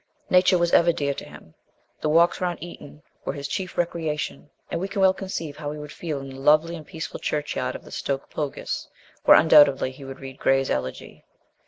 [0.31, 1.53] Nature was ever dear to him;
[2.01, 5.77] the walks round Eton were his chief recreation, and we can well conceive how he
[5.77, 8.87] would feel in the lovely and peaceful churchyard of Stoke Pogis,
[9.25, 11.23] where undoubtedly he would read Gray's Elegy.